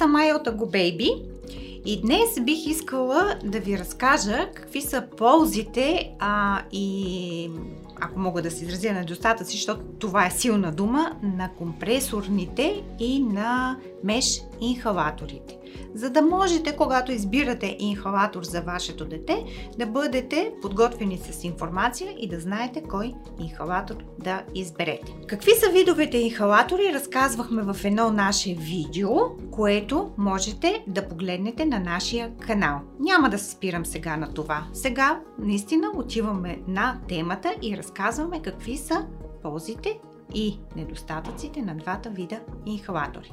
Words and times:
Съм 0.00 0.10
Майя 0.10 0.36
от 0.36 0.46
Baby 0.46 1.22
и 1.86 2.00
днес 2.00 2.40
бих 2.40 2.66
искала 2.66 3.34
да 3.44 3.60
ви 3.60 3.78
разкажа 3.78 4.48
какви 4.54 4.82
са 4.82 5.04
ползите 5.16 6.10
а, 6.18 6.62
и 6.72 7.50
ако 8.00 8.18
мога 8.18 8.42
да 8.42 8.50
се 8.50 8.64
изразя 8.64 8.92
недостатъци, 8.92 9.56
защото 9.56 9.82
това 9.98 10.26
е 10.26 10.30
силна 10.30 10.72
дума, 10.72 11.12
на 11.22 11.50
компресорните 11.58 12.82
и 12.98 13.22
на 13.22 13.76
меш 14.04 14.42
инхалаторите 14.60 15.60
за 15.94 16.10
да 16.10 16.22
можете, 16.22 16.76
когато 16.76 17.12
избирате 17.12 17.76
инхалатор 17.78 18.42
за 18.42 18.60
вашето 18.60 19.04
дете, 19.04 19.44
да 19.78 19.86
бъдете 19.86 20.52
подготвени 20.62 21.18
с 21.18 21.44
информация 21.44 22.14
и 22.18 22.28
да 22.28 22.40
знаете 22.40 22.82
кой 22.82 23.14
инхалатор 23.40 23.96
да 24.18 24.42
изберете. 24.54 25.14
Какви 25.28 25.50
са 25.50 25.72
видовете 25.72 26.18
инхалатори, 26.18 26.94
разказвахме 26.94 27.62
в 27.62 27.76
едно 27.84 28.10
наше 28.10 28.54
видео, 28.54 29.10
което 29.50 30.10
можете 30.18 30.84
да 30.86 31.08
погледнете 31.08 31.64
на 31.64 31.80
нашия 31.80 32.36
канал. 32.36 32.80
Няма 33.00 33.30
да 33.30 33.38
се 33.38 33.50
спирам 33.50 33.86
сега 33.86 34.16
на 34.16 34.34
това. 34.34 34.66
Сега 34.72 35.20
наистина 35.38 35.86
отиваме 35.96 36.58
на 36.68 36.98
темата 37.08 37.54
и 37.62 37.76
разказваме 37.76 37.89
какви 38.42 38.76
са 38.76 39.06
ползите 39.42 39.98
и 40.34 40.58
недостатъците 40.76 41.62
на 41.62 41.76
двата 41.76 42.10
вида 42.10 42.40
инхалатори. 42.66 43.32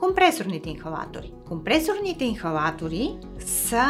Компресорните 0.00 0.70
инхалатори. 0.70 1.32
Компресорните 1.48 2.24
инхалатори 2.24 3.16
са 3.38 3.84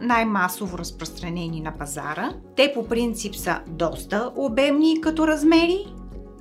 най-масово 0.00 0.78
разпространени 0.78 1.60
на 1.60 1.78
пазара. 1.78 2.34
Те 2.56 2.72
по 2.74 2.88
принцип 2.88 3.34
са 3.34 3.60
доста 3.66 4.32
обемни 4.36 5.00
като 5.00 5.28
размери 5.28 5.86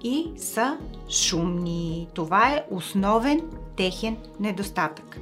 и 0.04 0.32
са 0.38 0.78
шумни. 1.10 2.08
Това 2.14 2.50
е 2.50 2.66
основен 2.72 3.42
техен 3.78 4.18
недостатък. 4.40 5.20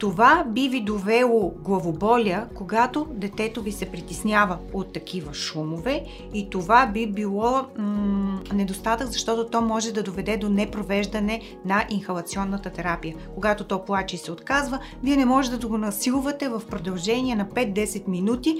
Това 0.00 0.44
би 0.48 0.68
ви 0.68 0.80
довело 0.80 1.52
главоболя, 1.64 2.46
когато 2.54 3.06
детето 3.10 3.62
ви 3.62 3.72
се 3.72 3.86
притеснява 3.86 4.58
от 4.72 4.92
такива 4.92 5.34
шумове 5.34 6.04
и 6.34 6.50
това 6.50 6.86
би 6.86 7.06
било 7.06 7.62
м- 7.78 8.40
недостатък, 8.54 9.08
защото 9.08 9.46
то 9.46 9.60
може 9.60 9.92
да 9.92 10.02
доведе 10.02 10.36
до 10.36 10.48
непровеждане 10.48 11.40
на 11.64 11.84
инхалационната 11.90 12.70
терапия. 12.70 13.16
Когато 13.34 13.64
то 13.64 13.84
плаче 13.84 14.16
и 14.16 14.18
се 14.18 14.32
отказва, 14.32 14.78
вие 15.02 15.16
не 15.16 15.24
можете 15.24 15.56
да 15.56 15.66
го 15.66 15.78
насилвате 15.78 16.48
в 16.48 16.62
продължение 16.70 17.34
на 17.34 17.46
5-10 17.46 18.08
минути, 18.08 18.56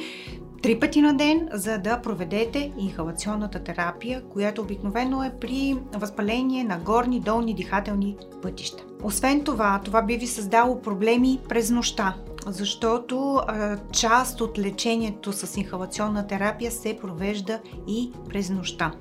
три 0.63 0.81
пъти 0.81 1.03
на 1.03 1.15
ден, 1.17 1.49
за 1.53 1.79
да 1.79 2.01
проведете 2.01 2.73
инхалационната 2.79 3.65
терапия, 3.65 4.23
която 4.23 4.63
обикновено 4.63 5.23
е 5.23 5.33
при 5.41 5.77
възпаление 5.95 6.65
на 6.65 6.79
горни, 6.79 7.21
долни 7.21 7.55
дихателни 7.55 8.17
пътища. 8.43 8.85
Освен 9.03 9.45
това, 9.45 9.81
това 9.85 10.03
би 10.03 10.17
ви 10.17 10.27
създало 10.27 10.81
проблеми 10.81 11.41
през 11.49 11.71
нощта, 11.71 12.15
защото 12.47 13.35
а, 13.35 13.77
част 13.93 14.41
от 14.41 14.59
лечението 14.59 15.33
с 15.33 15.57
инхалационна 15.57 16.27
терапия 16.27 16.71
се 16.71 16.99
провежда 17.01 17.61
и 17.89 18.13
през 18.29 18.51
нощта. 18.51 18.93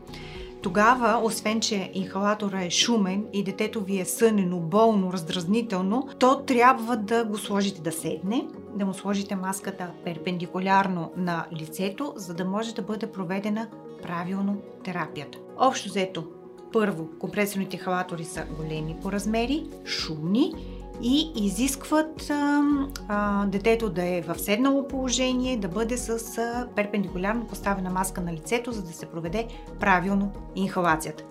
Тогава, 0.61 1.21
освен 1.23 1.61
че 1.61 1.91
инхалатора 1.93 2.63
е 2.63 2.69
шумен 2.69 3.25
и 3.33 3.43
детето 3.43 3.81
ви 3.81 3.99
е 3.99 4.05
сънено, 4.05 4.59
болно, 4.59 5.13
раздразнително, 5.13 6.07
то 6.19 6.43
трябва 6.43 6.97
да 6.97 7.25
го 7.25 7.37
сложите 7.37 7.81
да 7.81 7.91
седне, 7.91 8.47
да 8.75 8.85
му 8.85 8.93
сложите 8.93 9.35
маската 9.35 9.91
перпендикулярно 10.05 11.11
на 11.17 11.45
лицето, 11.53 12.13
за 12.15 12.33
да 12.33 12.45
може 12.45 12.75
да 12.75 12.81
бъде 12.81 13.11
проведена 13.11 13.67
правилно 14.03 14.61
терапията. 14.83 15.37
Общо 15.57 15.89
взето, 15.89 16.23
първо, 16.73 17.09
компресорните 17.19 17.77
халатори 17.77 18.23
са 18.23 18.45
големи 18.57 18.95
по 19.01 19.11
размери, 19.11 19.67
шумни 19.85 20.53
и 21.01 21.31
изискват 21.35 22.29
а, 22.29 22.63
а, 23.07 23.45
детето 23.45 23.89
да 23.89 24.05
е 24.05 24.21
в 24.21 24.39
седнало 24.39 24.87
положение, 24.87 25.57
да 25.57 25.67
бъде 25.67 25.97
с 25.97 26.37
а, 26.37 26.67
перпендикулярно 26.75 27.47
поставена 27.47 27.89
маска 27.89 28.21
на 28.21 28.33
лицето, 28.33 28.71
за 28.71 28.81
да 28.81 28.93
се 28.93 29.05
проведе 29.05 29.47
правилно 29.79 30.31
инхалацията. 30.55 31.23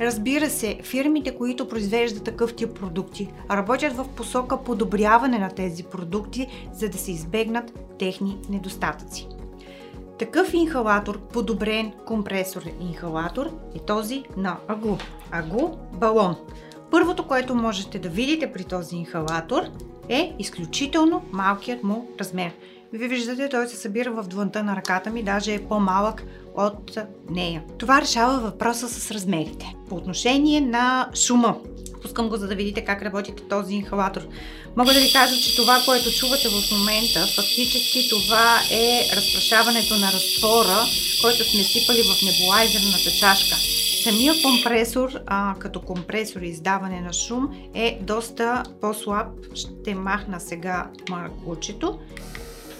Разбира 0.00 0.50
се, 0.50 0.78
фирмите, 0.82 1.36
които 1.36 1.68
произвеждат 1.68 2.24
такъв 2.24 2.54
тип 2.54 2.74
продукти, 2.74 3.32
работят 3.50 3.92
в 3.92 4.08
посока 4.16 4.62
подобряване 4.62 5.38
на 5.38 5.48
тези 5.48 5.82
продукти, 5.82 6.68
за 6.72 6.88
да 6.88 6.98
се 6.98 7.12
избегнат 7.12 7.72
техни 7.98 8.38
недостатъци. 8.48 9.28
Такъв 10.18 10.54
инхалатор, 10.54 11.20
подобрен 11.20 11.92
компресорен 12.06 12.74
инхалатор 12.80 13.50
е 13.74 13.78
този 13.78 14.24
на 14.36 14.56
АГУ. 14.68 14.96
АГУ 15.30 15.68
балон. 15.92 16.36
Първото, 16.92 17.26
което 17.26 17.54
можете 17.54 17.98
да 17.98 18.08
видите 18.08 18.52
при 18.52 18.64
този 18.64 18.96
инхалатор 18.96 19.62
е 20.08 20.32
изключително 20.38 21.22
малкият 21.32 21.82
му 21.82 22.08
размер. 22.20 22.52
Вие 22.92 23.08
виждате, 23.08 23.48
той 23.48 23.68
се 23.68 23.76
събира 23.76 24.10
в 24.10 24.28
длънта 24.28 24.62
на 24.62 24.76
ръката 24.76 25.10
ми, 25.10 25.22
даже 25.22 25.54
е 25.54 25.68
по-малък 25.68 26.22
от 26.56 26.98
нея. 27.30 27.62
Това 27.78 28.00
решава 28.00 28.38
въпроса 28.38 28.88
с 28.88 29.10
размерите. 29.10 29.74
По 29.88 29.94
отношение 29.94 30.60
на 30.60 31.08
шума, 31.26 31.56
пускам 32.02 32.28
го 32.28 32.36
за 32.36 32.48
да 32.48 32.54
видите 32.54 32.84
как 32.84 33.02
работи 33.02 33.32
този 33.50 33.74
инхалатор. 33.74 34.22
Мога 34.76 34.94
да 34.94 35.00
ви 35.00 35.12
кажа, 35.12 35.36
че 35.36 35.56
това, 35.56 35.78
което 35.86 36.12
чувате 36.18 36.48
в 36.48 36.78
момента, 36.78 37.26
фактически 37.36 38.08
това 38.10 38.58
е 38.70 39.16
разпрашаването 39.16 39.94
на 39.94 40.12
разтвора, 40.12 40.78
който 41.22 41.50
сме 41.50 41.62
сипали 41.62 42.02
в 42.02 42.22
небулайзерната 42.22 43.10
чашка. 43.10 43.56
Самия 44.02 44.34
компресор, 44.42 45.10
а, 45.26 45.54
като 45.58 45.80
компресор 45.80 46.40
и 46.40 46.48
издаване 46.48 47.00
на 47.00 47.12
шум, 47.12 47.48
е 47.74 47.98
доста 48.02 48.62
по-слаб. 48.80 49.26
Ще 49.54 49.94
махна 49.94 50.40
сега 50.40 50.90
маркучето. 51.10 51.98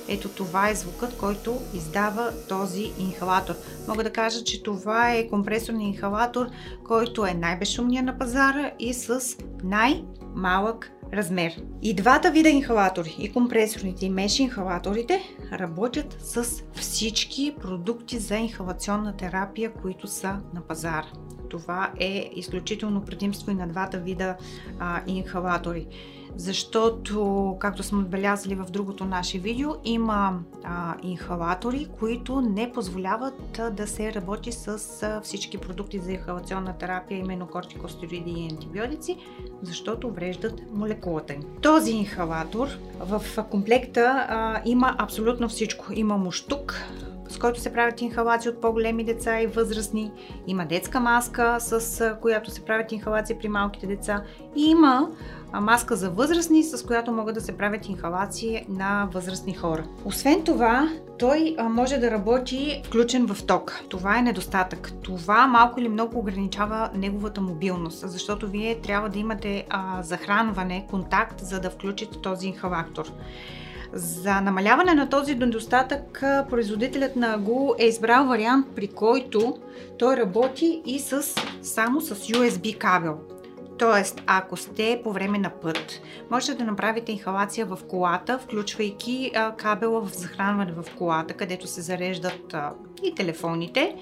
Ето 0.08 0.28
това 0.28 0.68
е 0.68 0.74
звукът, 0.74 1.16
който 1.18 1.58
издава 1.74 2.32
този 2.48 2.92
инхалатор. 2.98 3.54
Мога 3.88 4.04
да 4.04 4.12
кажа, 4.12 4.44
че 4.44 4.62
това 4.62 5.12
е 5.12 5.28
компресорният 5.28 5.94
инхалатор, 5.94 6.46
който 6.84 7.26
е 7.26 7.34
най-безшумният 7.34 8.06
на 8.06 8.18
пазара 8.18 8.70
и 8.78 8.94
с 8.94 9.20
най-малък 9.64 10.90
размер. 11.12 11.62
И 11.82 11.94
двата 11.94 12.30
вида 12.30 12.48
инхалатори, 12.48 13.16
и 13.18 13.32
компресорните, 13.32 14.06
и 14.06 14.10
меш 14.10 14.38
инхалаторите, 14.38 15.20
работят 15.52 16.16
с 16.20 16.62
всички 16.72 17.54
продукти 17.60 18.18
за 18.18 18.36
инхалационна 18.36 19.16
терапия, 19.16 19.72
които 19.72 20.06
са 20.06 20.36
на 20.54 20.60
пазара. 20.68 21.06
Това 21.50 21.92
е 22.00 22.30
изключително 22.36 23.04
предимство 23.04 23.50
и 23.50 23.54
на 23.54 23.68
двата 23.68 23.98
вида 23.98 24.36
а, 24.78 25.02
инхалатори 25.06 25.86
защото, 26.36 27.56
както 27.60 27.82
сме 27.82 27.98
отбелязали 27.98 28.54
в 28.54 28.64
другото 28.70 29.04
наше 29.04 29.38
видео, 29.38 29.70
има 29.84 30.38
а, 30.64 30.94
инхалатори, 31.02 31.88
които 31.98 32.40
не 32.40 32.72
позволяват 32.72 33.58
а, 33.58 33.70
да 33.70 33.86
се 33.86 34.14
работи 34.14 34.52
с 34.52 34.68
а, 35.02 35.20
всички 35.20 35.58
продукти 35.58 35.98
за 35.98 36.12
инхалационна 36.12 36.78
терапия, 36.78 37.18
именно 37.18 37.46
кортикостероиди 37.46 38.30
и 38.30 38.48
антибиотици, 38.52 39.16
защото 39.62 40.10
вреждат 40.10 40.62
молекулата 40.72 41.32
им. 41.32 41.42
Този 41.62 41.92
инхалатор 41.92 42.68
в 43.00 43.22
комплекта 43.50 44.26
а, 44.28 44.60
има 44.64 44.96
абсолютно 44.98 45.48
всичко. 45.48 45.92
Има 45.92 46.16
муштук, 46.16 46.82
с 47.32 47.38
който 47.38 47.60
се 47.60 47.72
правят 47.72 48.00
инхалации 48.00 48.50
от 48.50 48.60
по-големи 48.60 49.04
деца 49.04 49.40
и 49.40 49.46
възрастни. 49.46 50.12
Има 50.46 50.66
детска 50.66 51.00
маска, 51.00 51.56
с 51.60 52.16
която 52.22 52.50
се 52.50 52.64
правят 52.64 52.92
инхалации 52.92 53.36
при 53.38 53.48
малките 53.48 53.86
деца. 53.86 54.22
И 54.56 54.70
има 54.70 55.08
маска 55.60 55.96
за 55.96 56.10
възрастни, 56.10 56.62
с 56.62 56.86
която 56.86 57.12
могат 57.12 57.34
да 57.34 57.40
се 57.40 57.56
правят 57.56 57.88
инхалации 57.88 58.66
на 58.68 59.08
възрастни 59.12 59.54
хора. 59.54 59.84
Освен 60.04 60.44
това, 60.44 60.88
той 61.18 61.56
може 61.60 61.98
да 61.98 62.10
работи 62.10 62.82
включен 62.86 63.26
в 63.26 63.46
ток. 63.46 63.80
Това 63.88 64.18
е 64.18 64.22
недостатък. 64.22 64.92
Това 65.02 65.46
малко 65.46 65.80
или 65.80 65.88
много 65.88 66.18
ограничава 66.18 66.90
неговата 66.94 67.40
мобилност, 67.40 68.08
защото 68.08 68.48
вие 68.48 68.80
трябва 68.80 69.08
да 69.08 69.18
имате 69.18 69.66
а, 69.70 70.02
захранване, 70.02 70.86
контакт, 70.90 71.40
за 71.40 71.60
да 71.60 71.70
включите 71.70 72.18
този 72.18 72.46
инхалатор. 72.46 73.12
За 73.94 74.40
намаляване 74.40 74.94
на 74.94 75.08
този 75.08 75.34
недостатък, 75.34 76.24
производителят 76.50 77.16
на 77.16 77.34
Агу 77.34 77.74
е 77.78 77.84
избрал 77.84 78.26
вариант, 78.26 78.66
при 78.76 78.88
който 78.88 79.58
той 79.98 80.16
работи 80.16 80.82
и 80.86 80.98
с, 80.98 81.22
само 81.62 82.00
с 82.00 82.14
USB 82.14 82.78
кабел. 82.78 83.18
Тоест, 83.78 84.22
ако 84.26 84.56
сте 84.56 85.00
по 85.04 85.12
време 85.12 85.38
на 85.38 85.50
път, 85.50 86.00
можете 86.30 86.54
да 86.54 86.64
направите 86.64 87.12
инхалация 87.12 87.66
в 87.66 87.78
колата, 87.88 88.38
включвайки 88.38 89.32
кабела 89.56 90.00
в 90.00 90.14
захранване 90.14 90.72
в 90.72 90.84
колата, 90.98 91.34
където 91.34 91.66
се 91.66 91.80
зареждат 91.80 92.54
и 93.02 93.14
телефоните. 93.14 93.96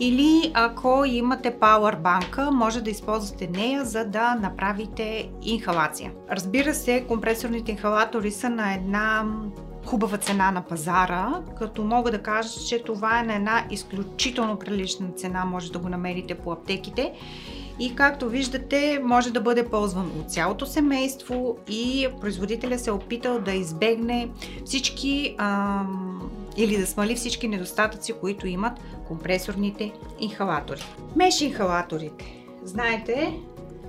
Или 0.00 0.50
ако 0.54 1.04
имате 1.06 1.56
банка, 2.02 2.50
може 2.52 2.80
да 2.80 2.90
използвате 2.90 3.46
нея, 3.46 3.84
за 3.84 4.04
да 4.04 4.34
направите 4.34 5.30
инхалация. 5.42 6.12
Разбира 6.30 6.74
се, 6.74 7.04
компресорните 7.08 7.70
инхалатори 7.70 8.30
са 8.30 8.50
на 8.50 8.74
една 8.74 9.24
хубава 9.86 10.18
цена 10.18 10.50
на 10.50 10.62
пазара, 10.62 11.42
като 11.58 11.84
мога 11.84 12.10
да 12.10 12.22
кажа, 12.22 12.60
че 12.68 12.82
това 12.82 13.20
е 13.20 13.22
на 13.22 13.34
една 13.34 13.64
изключително 13.70 14.58
прилична 14.58 15.08
цена, 15.16 15.44
може 15.44 15.72
да 15.72 15.78
го 15.78 15.88
намерите 15.88 16.34
по 16.34 16.52
аптеките 16.52 17.12
и 17.78 17.94
както 17.94 18.28
виждате 18.28 19.00
може 19.02 19.30
да 19.30 19.40
бъде 19.40 19.68
ползван 19.68 20.12
от 20.20 20.30
цялото 20.32 20.66
семейство 20.66 21.56
и 21.68 22.08
производителя 22.20 22.78
се 22.78 22.90
е 22.90 22.92
опитал 22.92 23.40
да 23.40 23.52
избегне 23.52 24.28
всички 24.64 25.34
ам, 25.38 26.30
или 26.56 26.76
да 26.76 26.86
смали 26.86 27.14
всички 27.14 27.48
недостатъци, 27.48 28.12
които 28.12 28.46
имат 28.46 28.72
компресорните 29.08 29.92
инхалатори. 30.20 30.82
Меш 31.16 31.40
инхалаторите. 31.40 32.44
Знаете, 32.64 33.32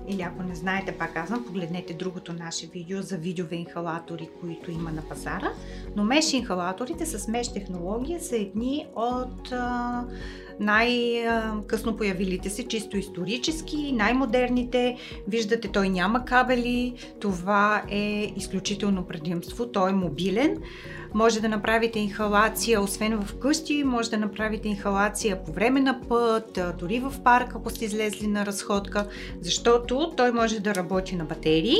или 0.07 0.21
ако 0.21 0.43
не 0.43 0.55
знаете, 0.55 0.91
пак 0.91 1.13
казвам, 1.13 1.45
погледнете 1.45 1.93
другото 1.93 2.33
наше 2.33 2.67
видео 2.67 3.01
за 3.01 3.17
видеове 3.17 3.55
инхалатори, 3.55 4.29
които 4.41 4.71
има 4.71 4.91
на 4.91 5.01
пазара. 5.01 5.51
Но 5.95 6.03
меш 6.03 6.33
инхалаторите 6.33 7.05
с 7.05 7.27
меш 7.27 7.53
технология 7.53 8.19
са 8.19 8.35
едни 8.35 8.87
от 8.95 9.53
най-късно 10.59 11.97
появилите 11.97 12.49
се, 12.49 12.67
чисто 12.67 12.97
исторически, 12.97 13.91
най-модерните. 13.91 14.97
Виждате, 15.27 15.67
той 15.67 15.89
няма 15.89 16.25
кабели, 16.25 16.93
това 17.19 17.83
е 17.89 18.33
изключително 18.35 19.03
предимство, 19.03 19.67
той 19.67 19.89
е 19.89 19.93
мобилен. 19.93 20.57
Може 21.13 21.41
да 21.41 21.49
направите 21.49 21.99
инхалация, 21.99 22.81
освен 22.81 23.19
в 23.21 23.35
къщи, 23.39 23.83
може 23.83 24.09
да 24.09 24.17
направите 24.17 24.67
инхалация 24.67 25.43
по 25.43 25.51
време 25.51 25.79
на 25.79 26.01
път, 26.09 26.59
дори 26.79 26.99
в 26.99 27.13
парк, 27.23 27.55
ако 27.55 27.69
сте 27.69 27.85
излезли 27.85 28.27
на 28.27 28.45
разходка, 28.45 29.07
защото 29.41 29.96
той 30.05 30.31
може 30.31 30.59
да 30.59 30.75
работи 30.75 31.15
на 31.15 31.25
батерии 31.25 31.77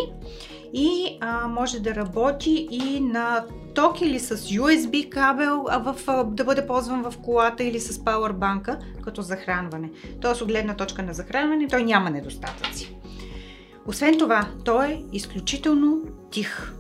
и 0.73 1.17
а, 1.21 1.47
може 1.47 1.79
да 1.79 1.95
работи 1.95 2.67
и 2.71 2.99
на 2.99 3.45
ток 3.75 4.01
или 4.01 4.19
с 4.19 4.37
USB 4.37 5.09
кабел, 5.09 5.65
а 5.69 5.77
в, 5.77 5.95
а, 6.07 6.23
да 6.23 6.43
бъде 6.43 6.67
ползван 6.67 7.11
в 7.11 7.17
колата 7.17 7.63
или 7.63 7.79
с 7.79 8.03
пауърбанка 8.03 8.79
като 9.03 9.21
захранване. 9.21 9.89
Тоест 10.21 10.41
от 10.41 10.47
гледна 10.47 10.75
точка 10.75 11.03
на 11.03 11.13
захранване 11.13 11.67
той 11.67 11.83
няма 11.83 12.09
недостатъци. 12.09 12.95
Освен 13.85 14.17
това, 14.17 14.47
той 14.65 14.85
е 14.85 15.03
изключително 15.13 16.01
тих. 16.31 16.73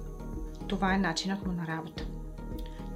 Това 0.67 0.93
е 0.93 0.97
начинът 0.97 1.45
му 1.45 1.53
на 1.53 1.67
работа. 1.67 2.03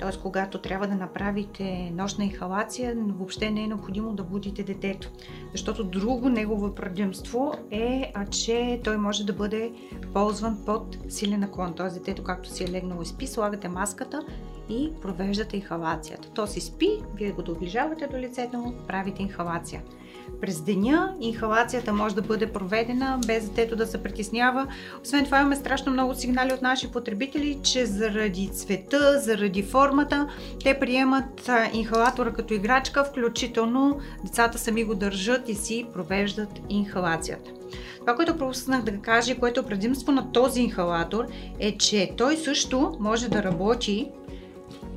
Т.е. 0.02 0.20
когато 0.22 0.58
трябва 0.58 0.88
да 0.88 0.96
направите 0.96 1.92
нощна 1.96 2.26
инхалация, 2.26 2.96
въобще 2.98 3.52
не 3.52 3.64
е 3.64 3.68
необходимо 3.68 4.14
да 4.14 4.24
будите 4.24 4.64
детето. 4.64 5.12
Защото 5.52 5.84
друго 5.84 6.30
негово 6.30 6.76
предимство 6.76 7.54
е, 7.72 8.14
че 8.32 8.82
той 8.84 8.98
може 8.98 9.26
да 9.26 9.34
бъде 9.34 9.72
ползван 10.14 10.58
под 10.66 10.98
силен 11.10 11.40
наклон. 11.40 11.76
Т.е. 11.76 11.90
детето, 11.90 12.24
както 12.24 12.50
си 12.50 12.64
е 12.64 12.72
легнало 12.72 13.02
и 13.02 13.06
спи, 13.06 13.28
слагате 13.28 13.68
маската 13.68 14.22
и 14.70 14.92
провеждате 15.02 15.58
инхалацията. 15.58 16.30
То 16.30 16.48
си 16.48 16.62
спи, 16.62 16.90
вие 17.16 17.32
го 17.32 17.42
доближавате 17.42 18.08
до 18.08 18.18
лицето 18.18 18.58
му, 18.58 18.74
правите 18.88 19.22
инхалация. 19.22 19.82
През 20.42 20.62
деня 20.62 21.16
инхалацията 21.20 21.94
може 21.94 22.16
да 22.16 22.22
бъде 22.22 22.52
проведена 22.52 23.20
без 23.28 23.50
детето 23.50 23.76
да 23.76 23.88
се 23.88 24.04
притеснява. 24.04 24.68
Освен 25.04 25.26
това 25.26 25.40
имаме 25.40 25.56
страшно 25.56 25.92
много 25.92 26.16
сигнали 26.16 26.54
от 26.54 26.62
наши 26.62 26.92
потребители, 26.92 27.60
че 27.64 27.86
заради 27.86 28.50
цвета, 28.54 29.20
заради 29.20 29.64
формата, 29.64 30.28
те 30.64 30.80
приемат 30.80 31.50
инхалатора 31.74 32.34
като 32.34 32.54
играчка, 32.54 33.04
включително 33.04 34.00
децата 34.24 34.58
сами 34.58 34.84
го 34.84 34.96
държат 34.96 35.50
и 35.50 35.56
си 35.56 35.86
провеждат 35.94 36.62
инхалацията. 36.70 37.52
Това, 38.00 38.16
което 38.16 38.38
пропуснах 38.38 38.84
да 38.84 38.98
кажа, 38.98 39.40
което 39.40 39.60
е 39.60 39.66
предимство 39.66 40.12
на 40.12 40.32
този 40.32 40.62
инхалатор, 40.62 41.26
е, 41.60 41.78
че 41.78 42.12
той 42.18 42.38
също 42.38 42.98
може 43.00 43.30
да 43.30 43.44
работи 43.44 44.12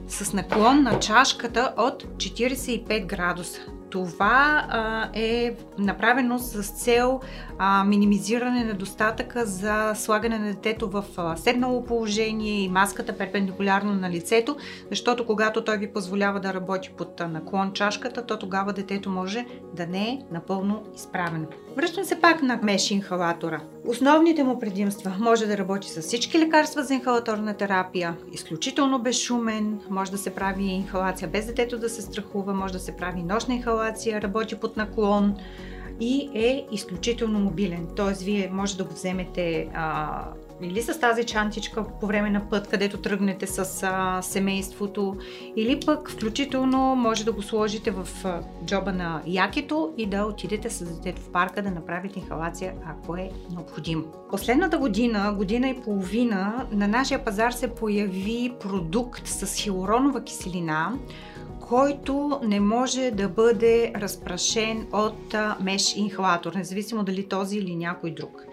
с 0.08 0.32
наклон 0.32 0.82
на 0.82 1.00
чашката 1.00 1.74
от 1.76 2.04
45 2.04 3.06
градуса. 3.06 3.60
Това 3.94 4.66
а, 4.68 5.08
е 5.14 5.56
направено 5.78 6.38
с 6.38 6.62
цел 6.62 7.20
а, 7.58 7.84
минимизиране 7.84 8.64
на 8.64 8.74
достатъка 8.74 9.46
за 9.46 9.92
слагане 9.94 10.38
на 10.38 10.46
детето 10.46 10.90
в 10.90 11.04
а, 11.16 11.36
седнало 11.36 11.84
положение 11.84 12.60
и 12.60 12.68
маската 12.68 13.18
перпендикулярно 13.18 13.94
на 13.94 14.10
лицето, 14.10 14.56
защото 14.90 15.26
когато 15.26 15.64
той 15.64 15.76
ви 15.76 15.92
позволява 15.92 16.40
да 16.40 16.54
работи 16.54 16.90
под 16.98 17.20
наклон 17.20 17.72
чашката, 17.72 18.26
то 18.26 18.38
тогава 18.38 18.72
детето 18.72 19.10
може 19.10 19.46
да 19.74 19.86
не 19.86 20.08
е 20.08 20.18
напълно 20.30 20.82
изправено. 20.96 21.46
Връщам 21.76 22.04
се 22.04 22.20
пак 22.20 22.42
на 22.42 22.60
меш 22.62 22.90
инхалатора. 22.90 23.60
Основните 23.86 24.44
му 24.44 24.58
предимства. 24.58 25.12
Може 25.18 25.46
да 25.46 25.58
работи 25.58 25.90
с 25.90 26.02
всички 26.02 26.38
лекарства 26.38 26.82
за 26.82 26.94
инхалаторна 26.94 27.54
терапия, 27.54 28.16
изключително 28.32 28.98
безшумен, 28.98 29.80
може 29.90 30.10
да 30.10 30.18
се 30.18 30.34
прави 30.34 30.64
инхалация 30.64 31.28
без 31.28 31.46
детето 31.46 31.78
да 31.78 31.88
се 31.88 32.02
страхува, 32.02 32.54
може 32.54 32.72
да 32.72 32.78
се 32.78 32.96
прави 32.96 33.22
нощна 33.22 33.54
инхалация, 33.54 33.83
работи 34.22 34.54
под 34.54 34.76
наклон, 34.76 35.36
и 36.00 36.30
е 36.34 36.66
изключително 36.72 37.38
мобилен. 37.38 37.88
Тоест, 37.96 38.22
вие 38.22 38.50
може 38.52 38.76
да 38.76 38.84
го 38.84 38.94
вземете 38.94 39.68
а, 39.74 40.24
или 40.62 40.82
с 40.82 41.00
тази 41.00 41.24
чантичка 41.24 41.84
по 42.00 42.06
време 42.06 42.30
на 42.30 42.48
път, 42.50 42.68
където 42.68 42.96
тръгнете 42.96 43.46
с 43.46 43.82
а, 43.82 44.22
семейството, 44.22 45.16
или 45.56 45.80
пък 45.86 46.10
включително 46.10 46.78
може 46.94 47.24
да 47.24 47.32
го 47.32 47.42
сложите 47.42 47.90
в 47.90 48.08
а, 48.24 48.40
джоба 48.66 48.92
на 48.92 49.22
якето 49.26 49.92
и 49.96 50.06
да 50.06 50.24
отидете 50.24 50.70
с 50.70 50.96
детето 50.96 51.22
в 51.22 51.30
парка 51.30 51.62
да 51.62 51.70
направите 51.70 52.18
инхалация, 52.18 52.74
ако 52.86 53.16
е 53.16 53.30
необходимо. 53.50 54.04
Последната 54.30 54.78
година, 54.78 55.34
година 55.36 55.68
и 55.68 55.82
половина, 55.82 56.66
на 56.72 56.88
нашия 56.88 57.24
пазар 57.24 57.50
се 57.50 57.74
появи 57.74 58.52
продукт 58.60 59.26
с 59.26 59.56
хилоронова 59.56 60.24
киселина, 60.24 60.92
който 61.68 62.40
не 62.42 62.60
може 62.60 63.10
да 63.10 63.28
бъде 63.28 63.92
разпрашен 63.96 64.86
от 64.92 65.34
меш 65.60 65.96
инхалатор, 65.96 66.54
независимо 66.54 67.04
дали 67.04 67.28
този 67.28 67.58
или 67.58 67.76
някой 67.76 68.10
друг. 68.10 68.44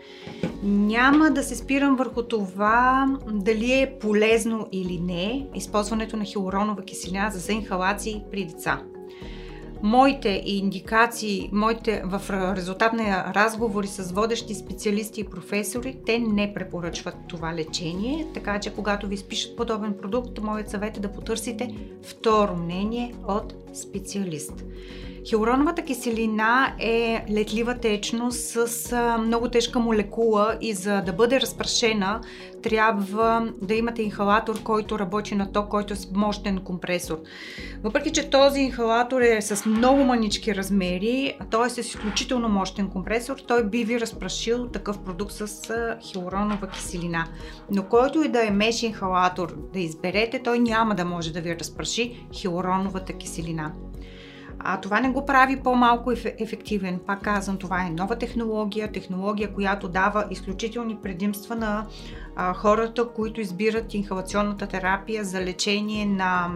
Няма 0.64 1.32
да 1.32 1.44
се 1.44 1.56
спирам 1.56 1.96
върху 1.96 2.24
това 2.24 3.08
дали 3.32 3.72
е 3.72 3.98
полезно 4.00 4.68
или 4.72 5.00
не 5.00 5.48
използването 5.56 6.18
на 6.18 6.26
хилоронова 6.26 6.82
киселина 6.82 7.32
за 7.32 7.54
инхалации 7.54 8.24
при 8.32 8.46
деца 8.46 8.82
моите 9.84 10.42
индикации, 10.46 11.50
моите, 11.54 12.04
в 12.06 12.22
резултат 12.56 12.94
на 12.94 13.34
разговори 13.36 13.88
с 13.88 14.12
водещи 14.12 14.56
специалисти 14.56 15.22
и 15.22 15.24
професори, 15.24 15.98
те 16.06 16.20
не 16.20 16.54
препоръчват 16.54 17.16
това 17.28 17.54
лечение, 17.54 18.28
така 18.34 18.60
че 18.60 18.74
когато 18.74 19.08
ви 19.08 19.18
спишат 19.18 19.56
подобен 19.56 19.94
продукт, 20.02 20.42
моят 20.42 20.70
съвет 20.70 20.98
е 20.98 21.00
да 21.00 21.12
потърсите 21.12 21.76
второ 22.04 22.56
мнение 22.56 23.14
от 23.28 23.54
специалист. 23.74 24.64
Хилуроновата 25.30 25.82
киселина 25.82 26.76
е 26.80 27.26
летлива 27.32 27.78
течност 27.78 28.40
с 28.40 29.18
много 29.20 29.50
тежка 29.50 29.80
молекула 29.80 30.58
и 30.62 30.74
за 30.74 31.02
да 31.02 31.14
бъде 31.14 31.42
разпрашена 31.42 32.22
трябва 32.64 33.54
да 33.62 33.74
имате 33.74 34.02
инхалатор, 34.02 34.64
който 34.64 35.00
работи 35.00 35.36
на 35.36 35.52
ток, 35.52 35.70
който 35.70 35.94
е 35.94 35.96
с 35.96 36.12
мощен 36.16 36.60
компресор. 36.60 37.20
Въпреки, 37.84 38.12
че 38.12 38.30
този 38.30 38.60
инхалатор 38.60 39.22
е 39.22 39.42
с 39.42 39.66
много 39.66 40.04
манички 40.04 40.56
размери, 40.56 41.38
т.е. 41.52 41.70
с 41.70 41.78
изключително 41.78 42.50
мощен 42.50 42.90
компресор, 42.90 43.38
той 43.48 43.70
би 43.70 43.84
ви 43.84 44.00
разпрашил 44.00 44.68
такъв 44.68 45.00
продукт 45.00 45.34
с 45.34 45.72
хилуронова 46.02 46.68
киселина. 46.68 47.28
Но 47.72 47.84
който 47.84 48.24
и 48.24 48.28
да 48.28 48.48
е 48.48 48.52
меш 48.52 48.84
инхалатор 48.84 49.58
да 49.74 49.80
изберете, 49.80 50.42
той 50.44 50.60
няма 50.60 50.96
да 50.96 51.06
може 51.06 51.34
да 51.34 51.42
ви 51.42 51.56
разпраши 51.60 52.26
хилуроновата 52.34 53.14
киселина. 53.14 53.72
А 54.64 54.82
това 54.82 55.00
не 55.00 55.10
го 55.10 55.26
прави 55.26 55.60
по-малко 55.60 56.12
ефективен. 56.12 57.00
Пак 57.08 57.22
казвам, 57.22 57.58
това 57.58 57.86
е 57.86 57.90
нова 57.90 58.16
технология, 58.16 58.92
технология, 58.92 59.54
която 59.54 59.88
дава 59.88 60.26
изключителни 60.32 60.98
предимства 61.04 61.56
на 61.56 61.86
а, 62.36 62.54
хората, 62.54 63.08
които 63.08 63.42
избират 63.42 63.94
инхалационната 63.94 64.68
терапия 64.68 65.24
за 65.24 65.42
лечение 65.42 66.06
на 66.06 66.50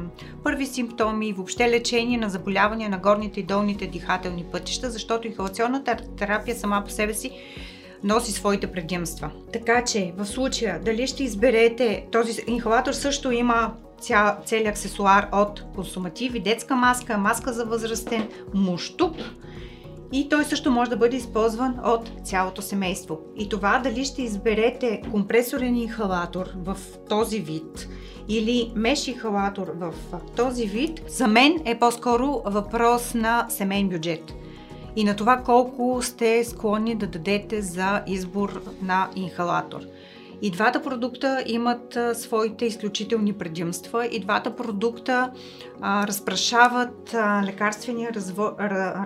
първи 0.44 0.66
симптоми 0.66 1.28
и 1.28 1.34
въобще 1.34 1.70
лечение 1.70 2.18
на 2.18 2.30
заболявания 2.30 2.90
на 2.90 2.98
горните 2.98 3.40
и 3.40 3.44
долните 3.44 3.88
дихателни 3.88 4.46
пътища, 4.52 4.90
защото 4.90 5.28
инхалационната 5.28 5.98
терапия 6.18 6.56
сама 6.56 6.84
по 6.86 6.92
себе 6.92 7.14
си 7.14 7.32
носи 8.04 8.32
своите 8.32 8.68
предимства. 8.68 9.32
Така 9.54 9.84
че 9.84 10.14
в 10.18 10.26
случая 10.26 10.80
дали 10.80 11.08
ще 11.08 11.24
изберете 11.24 12.08
този 12.12 12.44
инхалатор 12.48 12.94
също 12.94 13.32
има 13.32 13.74
ця, 14.00 14.38
целият 14.46 14.68
аксесуар 14.68 15.28
от 15.32 15.64
консумативи, 15.76 16.40
детска 16.40 16.76
маска, 16.76 17.18
маска 17.18 17.54
за 17.54 17.66
възрастен, 17.66 18.30
муштук 18.54 19.16
и 20.12 20.30
той 20.30 20.44
също 20.44 20.72
може 20.72 20.90
да 20.90 20.98
бъде 20.98 21.18
използван 21.18 21.80
от 21.84 22.12
цялото 22.24 22.62
семейство. 22.62 23.20
И 23.38 23.50
това 23.50 23.80
дали 23.80 24.06
ще 24.06 24.22
изберете 24.22 25.02
компресорен 25.12 25.76
инхалатор 25.76 26.46
в 26.56 26.78
този 27.10 27.40
вид 27.40 27.88
или 28.28 28.72
меш 28.76 29.08
инхалатор 29.08 29.72
в 29.76 29.94
този 30.36 30.66
вид, 30.66 31.02
за 31.08 31.28
мен 31.28 31.62
е 31.66 31.80
по-скоро 31.80 32.42
въпрос 32.46 33.14
на 33.14 33.46
семейен 33.50 33.90
бюджет 33.90 34.34
и 34.96 35.04
на 35.04 35.16
това 35.16 35.38
колко 35.38 36.00
сте 36.02 36.44
склонни 36.44 36.96
да 36.96 37.08
дадете 37.08 37.62
за 37.62 38.04
избор 38.08 38.62
на 38.82 39.10
инхалатор. 39.16 39.82
И 40.46 40.52
двата 40.52 40.82
продукта 40.82 41.44
имат 41.48 41.96
а, 41.96 42.16
своите 42.16 42.66
изключителни 42.66 43.34
предимства. 43.34 44.06
И 44.06 44.20
двата 44.20 44.56
продукта 44.56 45.32
а, 45.82 46.08
разпрашават 46.08 47.14
а, 47.14 47.44
лекарствения 47.46 48.14
разво, 48.14 48.52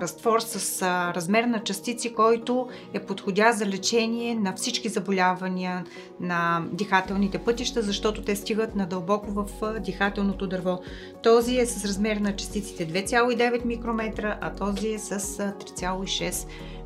разтвор 0.02 0.40
с 0.40 0.82
а, 0.82 1.14
размер 1.14 1.44
на 1.44 1.64
частици, 1.64 2.14
който 2.14 2.70
е 2.94 3.00
подходящ 3.00 3.58
за 3.58 3.66
лечение 3.66 4.36
на 4.36 4.54
всички 4.56 4.90
заболявания 4.90 5.86
на 6.20 6.64
дихателните 6.72 7.38
пътища, 7.38 7.82
защото 7.82 8.22
те 8.22 8.36
стигат 8.36 8.76
надълбоко 8.76 9.32
в 9.32 9.46
дихателното 9.80 10.48
дърво. 10.48 10.80
Този 11.24 11.58
е 11.58 11.66
с 11.66 11.86
размер 11.86 12.18
на 12.18 12.36
частиците 12.36 12.88
2,9 12.88 13.66
микрометра, 13.66 14.38
а 14.42 14.54
този 14.56 14.90
е 14.90 15.00
с 15.00 15.20
3,6 15.20 16.48
микрометра. 16.48 16.79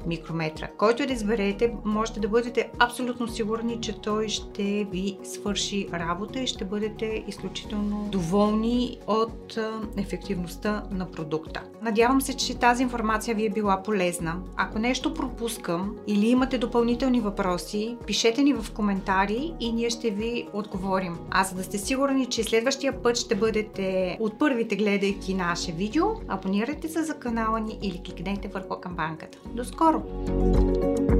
Който 0.77 1.05
да 1.07 1.13
изберете, 1.13 1.74
можете 1.86 2.19
да 2.19 2.27
бъдете 2.27 2.69
абсолютно 2.79 3.27
сигурни, 3.27 3.81
че 3.81 4.01
той 4.01 4.29
ще 4.29 4.88
ви 4.91 5.17
свърши 5.24 5.88
работа 5.93 6.39
и 6.39 6.48
ще 6.48 6.65
бъдете 6.65 7.24
изключително 7.27 8.07
доволни 8.12 9.00
от 9.07 9.57
ефективността 9.98 10.83
на 10.91 11.12
продукта. 11.12 11.63
Надявам 11.81 12.22
се, 12.22 12.38
че 12.38 12.60
тази 12.60 12.83
информация 12.83 13.36
ви 13.36 13.45
е 13.45 13.50
била 13.50 13.83
полезна. 13.83 14.36
Ако 14.57 14.79
нещо 14.79 15.13
пропускам 15.13 15.95
или 16.07 16.29
имате 16.29 16.57
допълнителни 16.57 17.19
въпроси, 17.19 17.98
пишете 18.07 18.43
ни 18.43 18.53
в 18.53 18.72
коментари 18.74 19.53
и 19.60 19.72
ние 19.72 19.89
ще 19.89 20.10
ви 20.10 20.48
отговорим. 20.53 21.17
А 21.31 21.43
за 21.43 21.55
да 21.55 21.63
сте 21.63 21.77
сигурни, 21.77 22.25
че 22.25 22.43
следващия 22.43 23.01
път 23.01 23.17
ще 23.17 23.36
бъдете 23.36 24.17
от 24.19 24.39
първите 24.39 24.75
гледайки 24.75 25.33
наше 25.33 25.72
видео, 25.72 26.05
абонирайте 26.27 26.89
се 26.89 27.03
за 27.03 27.13
канала 27.13 27.60
ни 27.60 27.79
или 27.81 28.01
кликнете 28.05 28.48
върху 28.48 28.81
камбанката. 28.81 29.38
До 29.53 29.65
скоро! 29.93 31.12